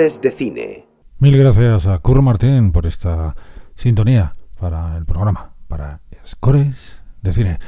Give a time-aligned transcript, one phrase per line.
[0.00, 0.86] De Cine.
[1.18, 3.36] Mil gracias a Curro Martín por esta
[3.76, 7.58] sintonía para el programa, para Scores de Cine.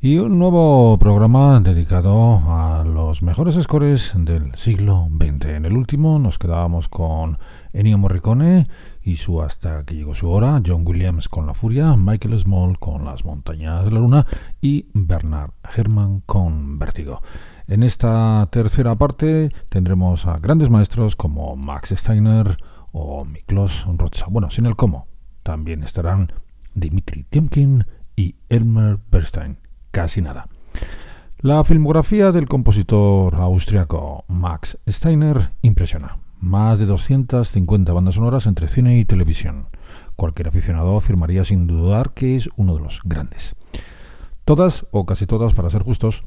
[0.00, 5.44] Y un nuevo programa dedicado a los mejores scores del siglo XX.
[5.50, 7.38] En el último nos quedábamos con
[7.72, 8.66] Ennio Morricone
[9.00, 13.04] y su Hasta que llegó su hora, John Williams con La Furia, Michael Small con
[13.04, 14.26] Las Montañas de la Luna
[14.60, 17.22] y Bernard Herrmann con Vértigo.
[17.68, 22.58] En esta tercera parte tendremos a grandes maestros como Max Steiner
[22.92, 24.26] o Miklos Rocha.
[24.28, 25.08] Bueno, sin el cómo.
[25.42, 26.32] También estarán
[26.74, 29.58] Dimitri Tiomkin y Elmer Bernstein.
[29.90, 30.46] Casi nada.
[31.38, 36.18] La filmografía del compositor austriaco Max Steiner impresiona.
[36.38, 39.70] Más de 250 bandas sonoras entre cine y televisión.
[40.14, 43.56] Cualquier aficionado afirmaría sin dudar que es uno de los grandes.
[44.44, 46.22] Todas, o casi todas para ser justos,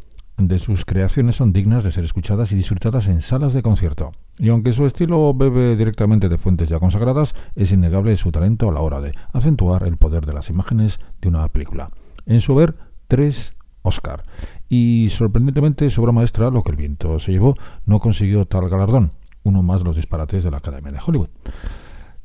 [0.48, 4.12] de sus creaciones son dignas de ser escuchadas y disfrutadas en salas de concierto.
[4.38, 8.72] Y aunque su estilo bebe directamente de fuentes ya consagradas, es innegable su talento a
[8.72, 11.90] la hora de acentuar el poder de las imágenes de una película.
[12.26, 12.76] En su ver,
[13.08, 14.24] tres Oscar.
[14.68, 19.12] Y sorprendentemente, su obra maestra, Lo que el viento se llevó, no consiguió tal galardón,
[19.44, 21.30] uno más los disparates de la Academia de Hollywood.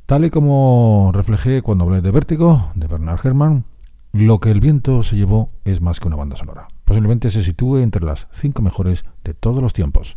[0.06, 3.64] Tal y como reflejé cuando hablé de Vértigo, de Bernard Herrmann,
[4.14, 7.78] Lo que el viento se llevó es más que una banda sonora posiblemente se sitúe
[7.78, 10.14] entre las cinco mejores de todos los tiempos.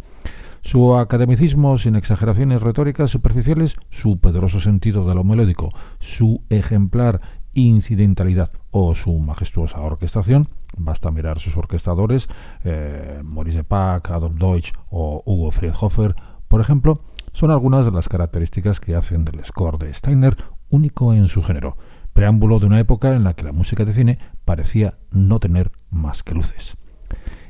[0.61, 7.21] Su academicismo sin exageraciones retóricas superficiales, su poderoso sentido de lo melódico, su ejemplar
[7.53, 12.27] incidentalidad o su majestuosa orquestación, basta mirar sus orquestadores,
[12.63, 16.15] eh, Maurice Pack, Adolf Deutsch o Hugo Friedhofer,
[16.47, 17.01] por ejemplo,
[17.33, 20.37] son algunas de las características que hacen del score de Steiner
[20.69, 21.77] único en su género
[22.17, 26.23] preámbulo de una época en la que la música de cine parecía no tener más
[26.23, 26.75] que luces.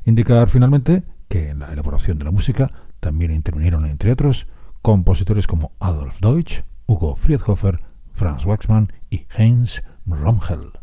[0.04, 2.70] Indicar finalmente que en la elaboración de la música
[3.00, 4.46] también intervinieron, entre otros,
[4.82, 7.80] compositores como Adolf Deutsch, Hugo Friedhofer,
[8.12, 10.77] Franz Waxman y Heinz Romhel.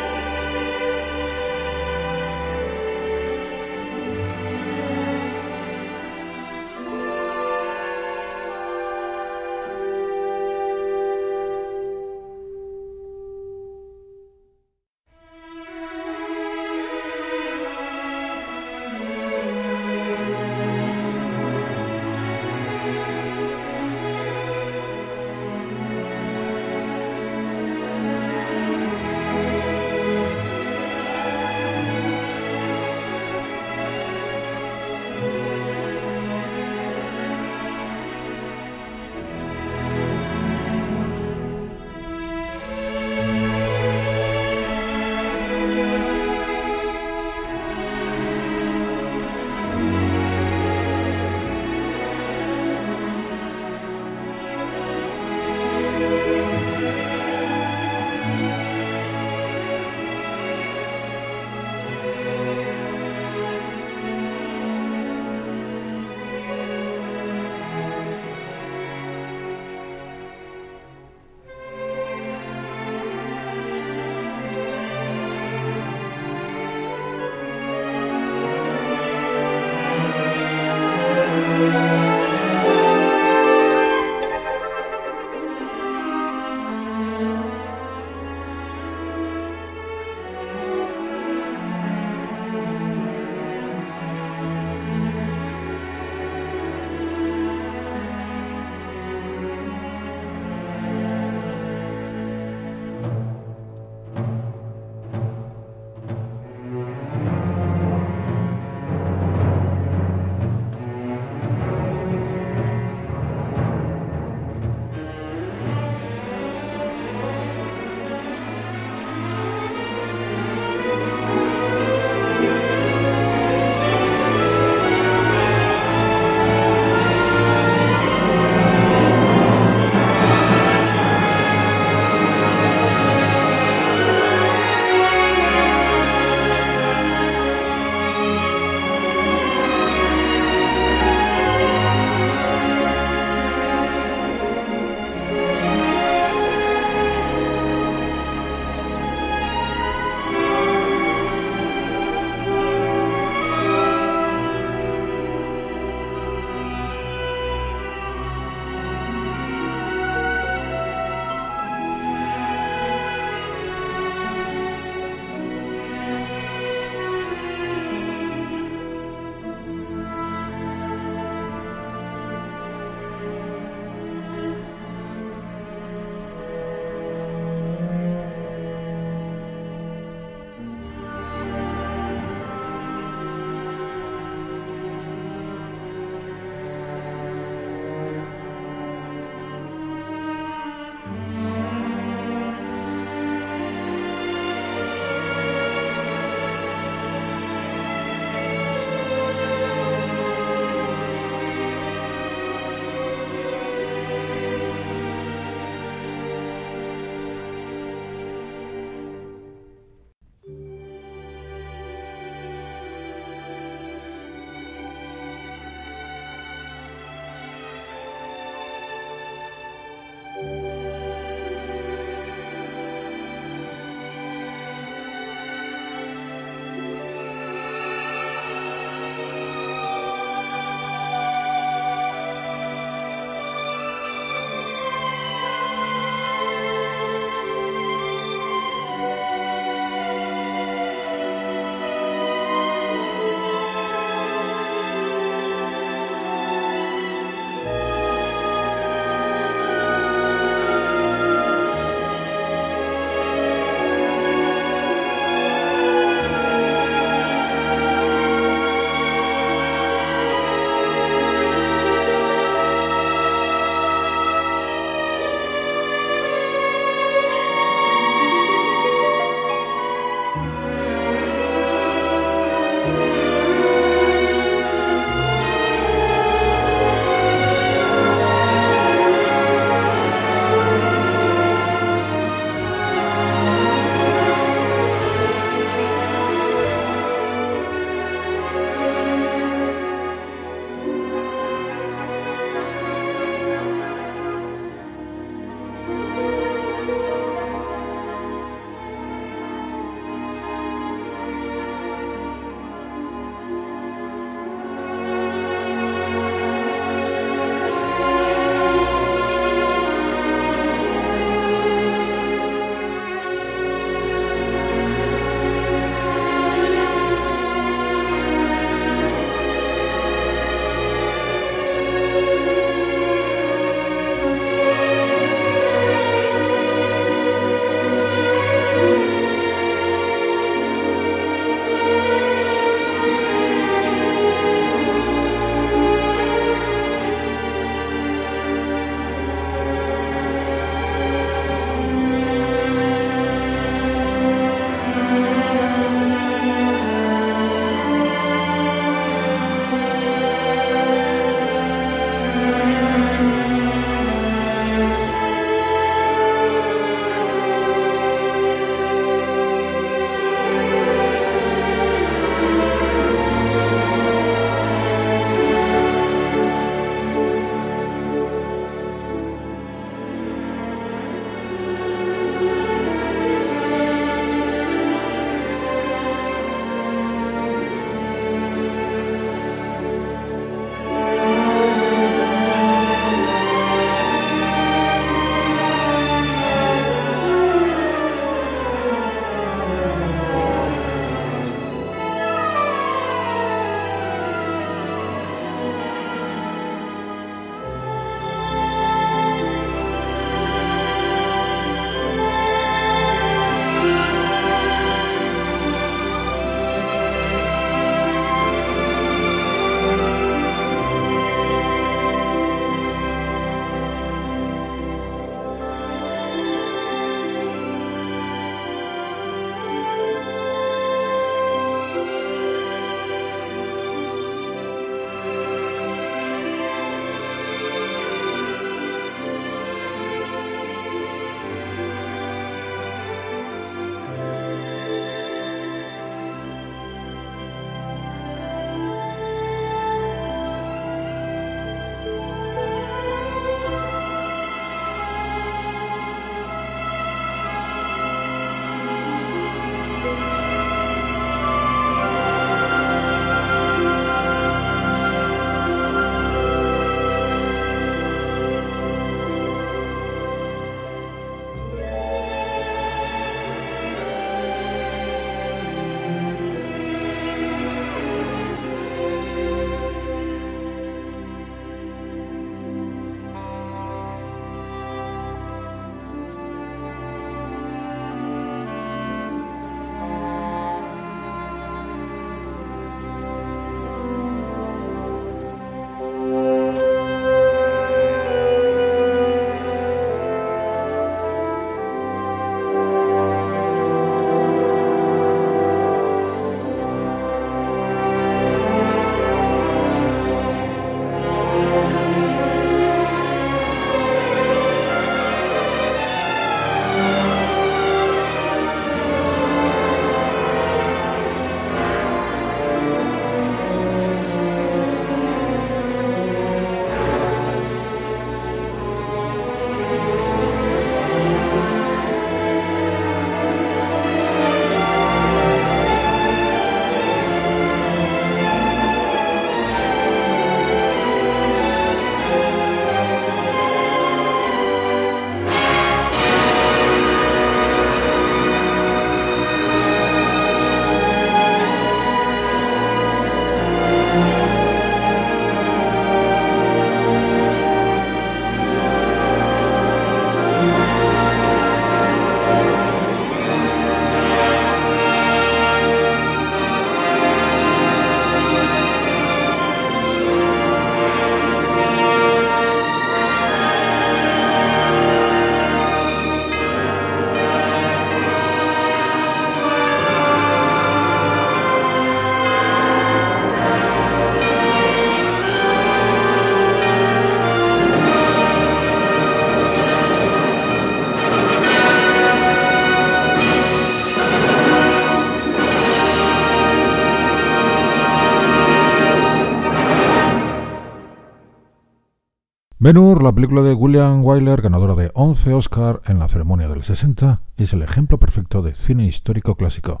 [592.88, 596.84] Ben Hur, la película de William Wyler, ganadora de 11 Oscar en la ceremonia del
[596.84, 600.00] 60, es el ejemplo perfecto de cine histórico clásico,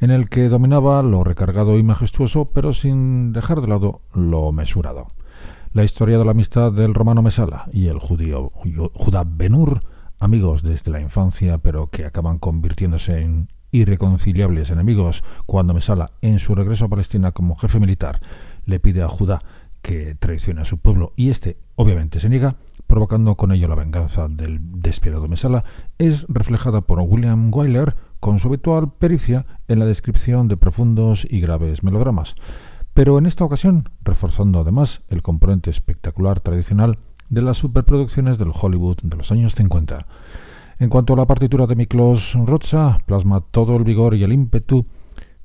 [0.00, 5.06] en el que dominaba lo recargado y majestuoso, pero sin dejar de lado lo mesurado.
[5.72, 8.52] La historia de la amistad del romano Mesala y el judío
[8.92, 9.80] Judá Ben Hur,
[10.20, 16.54] amigos desde la infancia, pero que acaban convirtiéndose en irreconciliables enemigos cuando Mesala, en su
[16.54, 18.20] regreso a Palestina como jefe militar,
[18.66, 19.40] le pide a Judá
[19.86, 21.12] que traiciona a su pueblo.
[21.14, 22.56] Y este obviamente se niega,
[22.88, 25.62] provocando con ello la venganza del despiadado Mesala,
[25.96, 31.38] es reflejada por William Wyler con su habitual pericia en la descripción de profundos y
[31.38, 32.34] graves melodramas,
[32.94, 38.96] pero en esta ocasión reforzando además el componente espectacular tradicional de las superproducciones del Hollywood
[39.04, 40.04] de los años 50.
[40.80, 44.84] En cuanto a la partitura de Miklos Rotza, plasma todo el vigor y el ímpetu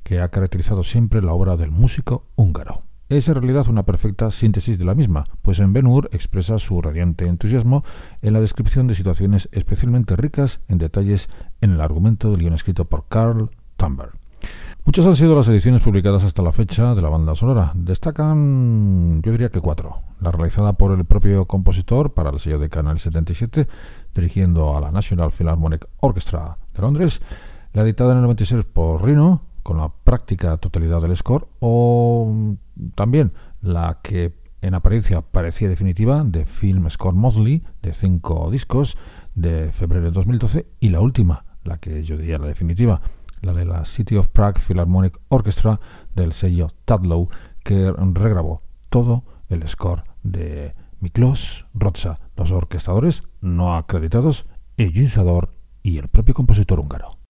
[0.01, 2.81] que ha caracterizado siempre la obra del músico húngaro
[3.17, 6.81] es en realidad una perfecta síntesis de la misma, pues en Ben Hur expresa su
[6.81, 7.83] radiante entusiasmo
[8.21, 11.27] en la descripción de situaciones especialmente ricas en detalles
[11.59, 14.13] en el argumento del guion escrito por Carl Thunberg.
[14.85, 17.73] Muchas han sido las ediciones publicadas hasta la fecha de la banda sonora.
[17.75, 19.97] Destacan, yo diría que cuatro.
[20.21, 23.67] La realizada por el propio compositor para el sello de Canal 77,
[24.15, 27.21] dirigiendo a la National Philharmonic Orchestra de Londres.
[27.73, 32.55] La editada en el 96 por Rino, con la práctica totalidad del score, o
[32.95, 38.97] también la que en apariencia parecía definitiva de Film Score Mosley, de cinco discos,
[39.33, 43.01] de febrero de 2012, y la última, la que yo diría la definitiva,
[43.41, 45.79] la de la City of Prague Philharmonic Orchestra
[46.15, 47.29] del sello Tadlow,
[47.63, 54.45] que regrabó todo el score de Miklos Rotza, los orquestadores no acreditados,
[54.77, 54.93] el
[55.83, 57.20] y el propio compositor húngaro.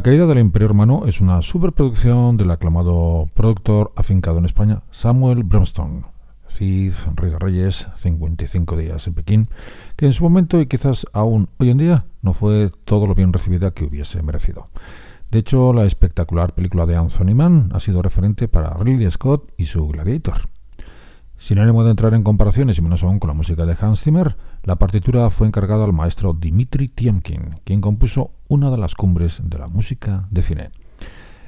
[0.00, 5.44] La caída del Imperio Romano es una superproducción del aclamado productor afincado en España, Samuel
[5.44, 6.04] Bromstone,
[6.48, 9.48] Cid, Rey Reyes, 55 días en Pekín,
[9.96, 13.34] que en su momento y quizás aún hoy en día no fue todo lo bien
[13.34, 14.64] recibida que hubiese merecido.
[15.30, 19.66] De hecho, la espectacular película de Anthony Mann ha sido referente para Ridley Scott y
[19.66, 20.48] su Gladiator.
[21.40, 24.36] Sin ánimo de entrar en comparaciones y menos aún con la música de Hans Zimmer,
[24.62, 29.58] la partitura fue encargada al maestro Dmitri Tiemkin, quien compuso una de las cumbres de
[29.58, 30.70] la música de cine.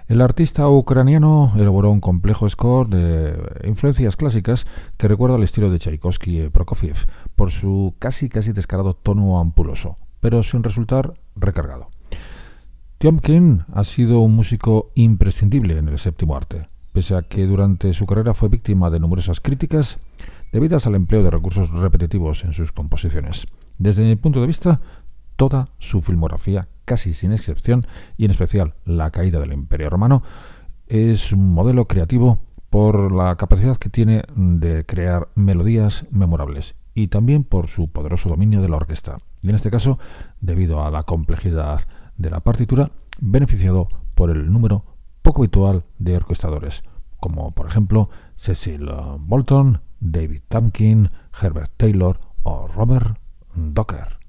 [0.08, 5.78] El artista ucraniano elaboró un complejo score de influencias clásicas que recuerda al estilo de
[5.78, 6.96] Tchaikovsky y Prokofiev
[7.36, 11.88] por su casi casi descarado tono ampuloso, pero sin resultar recargado.
[12.96, 18.06] Tiomkin ha sido un músico imprescindible en el séptimo arte pese a que durante su
[18.06, 19.98] carrera fue víctima de numerosas críticas
[20.52, 23.46] debidas al empleo de recursos repetitivos en sus composiciones.
[23.78, 24.80] Desde mi punto de vista,
[25.36, 30.22] toda su filmografía, casi sin excepción, y en especial La caída del Imperio Romano,
[30.88, 37.44] es un modelo creativo por la capacidad que tiene de crear melodías memorables y también
[37.44, 39.16] por su poderoso dominio de la orquesta.
[39.42, 39.98] Y en este caso,
[40.40, 41.80] debido a la complejidad
[42.16, 44.84] de la partitura, beneficiado por el número
[45.22, 46.82] poco habitual de orquestadores,
[47.20, 51.08] como por ejemplo Cecil Bolton, David Tamkin,
[51.40, 53.18] Herbert Taylor o Robert
[53.54, 54.21] Docker.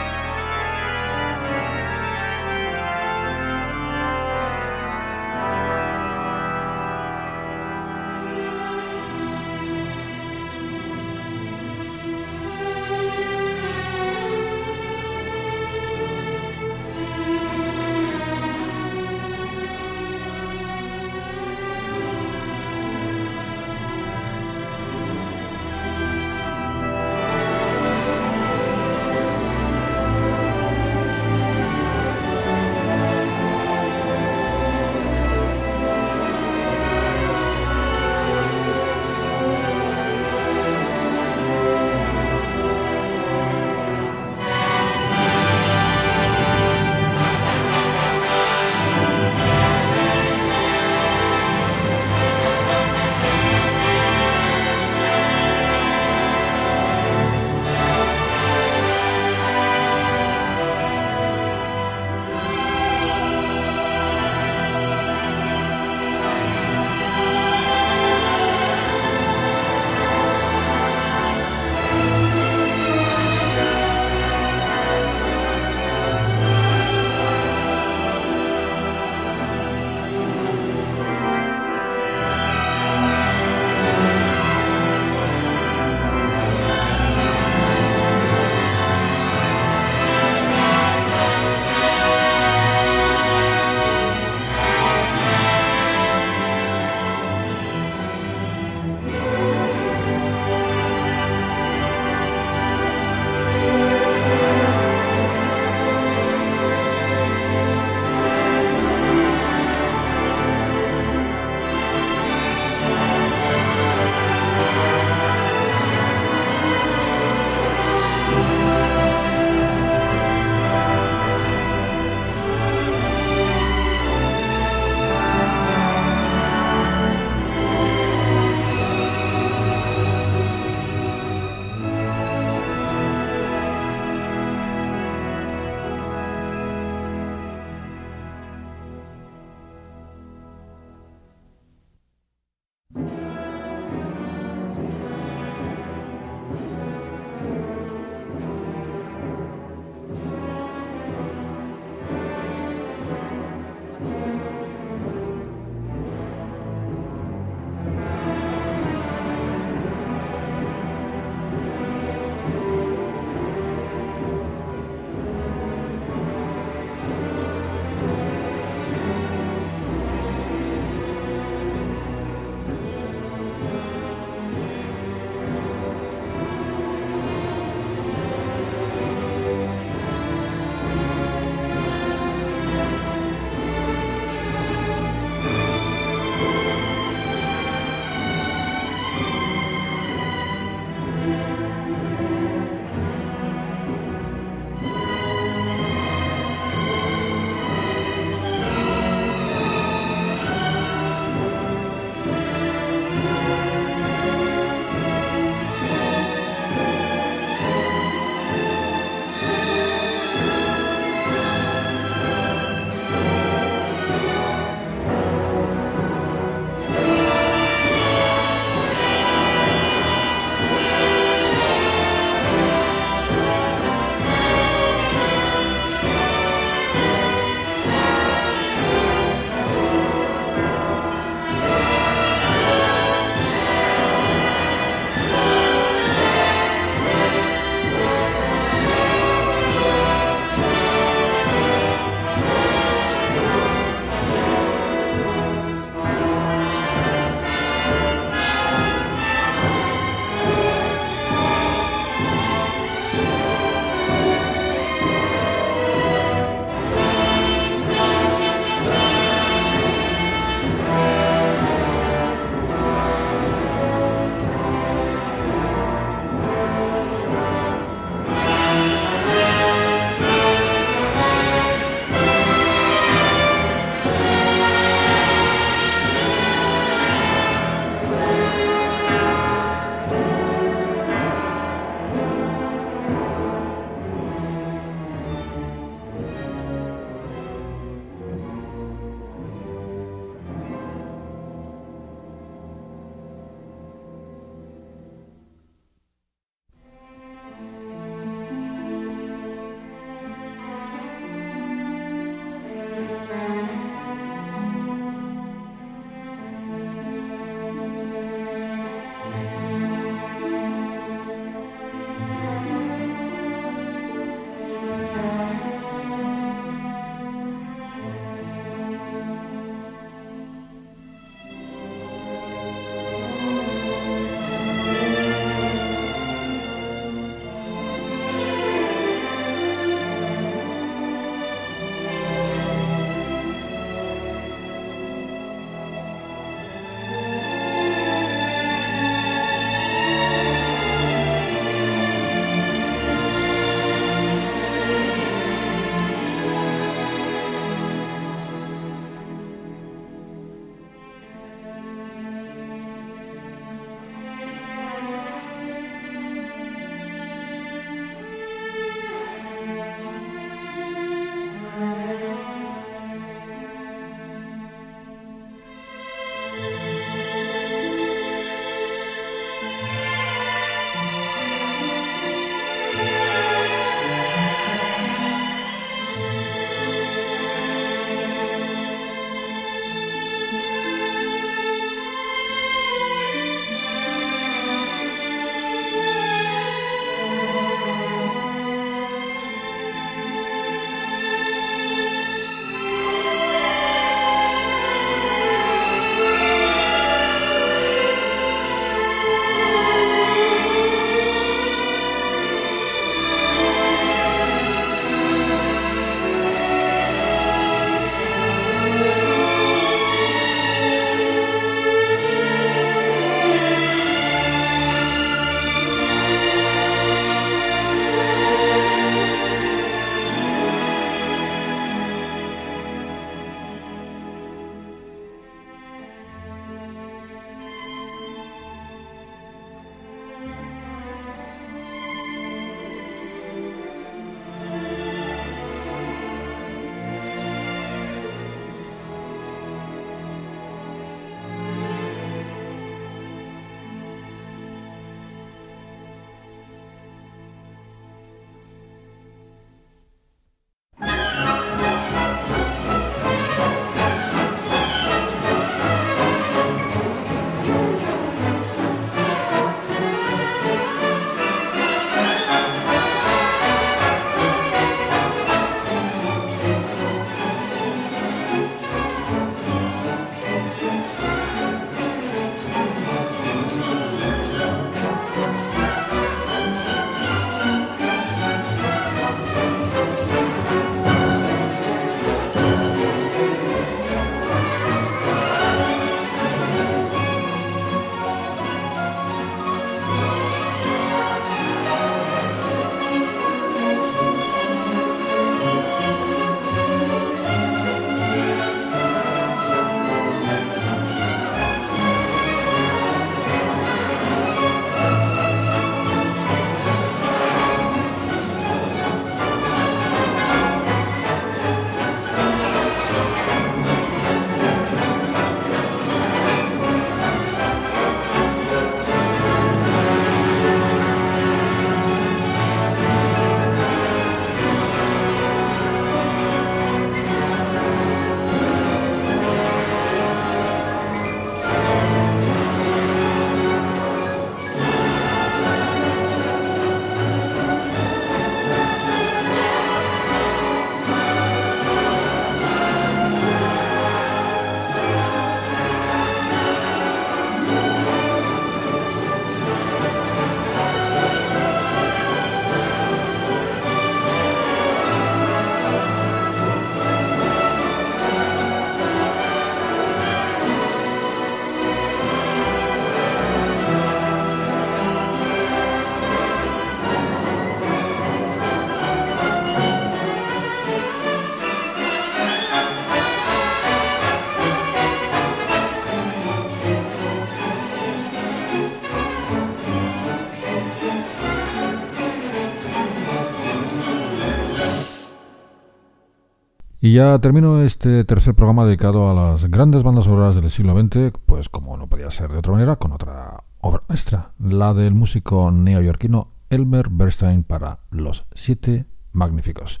[587.06, 591.38] Y ya termino este tercer programa dedicado a las grandes bandas sonoras del siglo XX,
[591.46, 595.70] pues como no podía ser de otra manera, con otra obra maestra, la del músico
[595.70, 600.00] neoyorquino Elmer Bernstein para Los Siete Magníficos.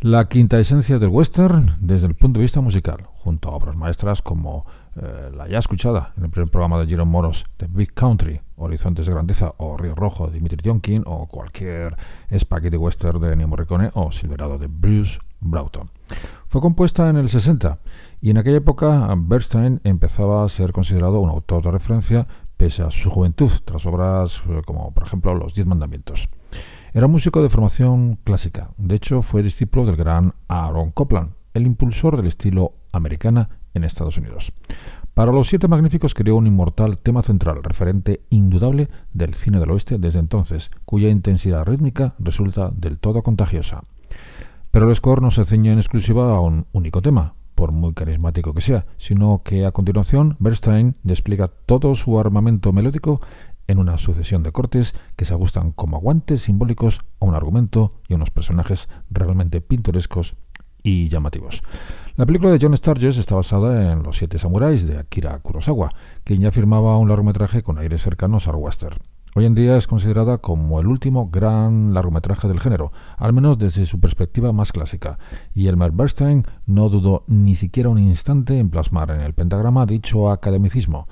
[0.00, 4.22] La quinta esencia del western desde el punto de vista musical, junto a obras maestras
[4.22, 4.64] como
[4.96, 9.04] eh, la ya escuchada en el primer programa de Jerome Moros, The Big Country, Horizontes
[9.04, 11.94] de Grandeza o Río Rojo de Dimitri Tionkin o cualquier
[12.34, 15.97] Spaghetti Western de Ennio Morricone o Silverado de Bruce Broughton.
[16.48, 17.78] Fue compuesta en el 60
[18.20, 22.90] y en aquella época Bernstein empezaba a ser considerado un autor de referencia pese a
[22.90, 26.28] su juventud, tras obras eh, como por ejemplo Los Diez Mandamientos.
[26.92, 28.70] Era músico de formación clásica.
[28.76, 34.18] De hecho, fue discípulo del gran Aaron Copland, el impulsor del estilo americana en Estados
[34.18, 34.52] Unidos.
[35.14, 39.98] Para los Siete Magníficos creó un inmortal tema central, referente indudable del cine del oeste
[39.98, 43.82] desde entonces, cuya intensidad rítmica resulta del todo contagiosa.
[44.70, 48.54] Pero el score no se ceña en exclusiva a un único tema, por muy carismático
[48.54, 53.20] que sea, sino que a continuación Bernstein despliega todo su armamento melódico
[53.66, 58.12] en una sucesión de cortes que se ajustan como guantes simbólicos a un argumento y
[58.12, 60.36] a unos personajes realmente pintorescos
[60.82, 61.62] y llamativos.
[62.16, 65.90] La película de John Sturges está basada en Los Siete Samuráis de Akira Kurosawa,
[66.24, 68.98] quien ya firmaba un largometraje con aires cercanos al western.
[69.38, 73.86] Hoy en día es considerada como el último gran largometraje del género, al menos desde
[73.86, 75.20] su perspectiva más clásica,
[75.54, 80.32] y Elmer Bernstein no dudó ni siquiera un instante en plasmar en el pentagrama dicho
[80.32, 81.06] academicismo,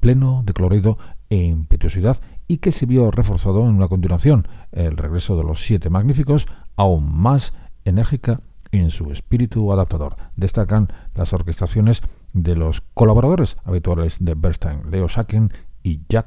[0.00, 0.98] pleno de colorido
[1.30, 5.88] e impetuosidad y que se vio reforzado en una continuación, el regreso de los siete
[5.88, 7.54] magníficos, aún más
[7.86, 10.16] enérgica en su espíritu adaptador.
[10.36, 12.02] Destacan las orquestaciones
[12.34, 16.26] de los colaboradores habituales de Bernstein, Leo Sacken y Jack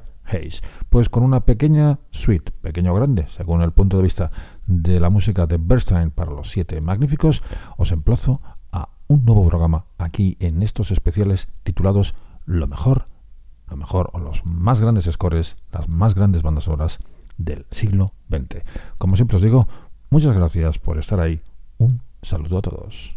[0.90, 4.30] Pues con una pequeña suite, pequeño o grande, según el punto de vista
[4.66, 7.42] de la música de Bernstein para los siete magníficos,
[7.76, 8.40] os emplazo
[8.72, 12.14] a un nuevo programa aquí en estos especiales titulados
[12.44, 13.04] Lo mejor
[13.68, 16.98] lo mejor o los más grandes scores, las más grandes bandas sonoras
[17.36, 18.62] del siglo XX.
[18.98, 19.66] Como siempre os digo,
[20.10, 21.40] muchas gracias por estar ahí.
[21.78, 23.16] Un saludo a todos.